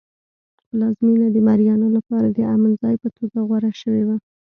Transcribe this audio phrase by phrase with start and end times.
[0.67, 4.09] پلازمېنه د مریانو لپاره د امن ځای په توګه غوره شوی و.